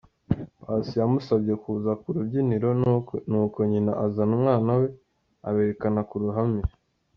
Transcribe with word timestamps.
Paccy 0.61 0.95
yamusabye 1.01 1.53
kuza 1.63 1.91
ku 2.01 2.07
rubyiniro 2.15 2.69
nuko 3.29 3.59
nyina 3.71 3.91
azana 4.05 4.31
umwana 4.37 4.71
we 4.79 4.85
aberekana 5.47 6.01
mu 6.09 6.15
ruhame. 6.23 6.61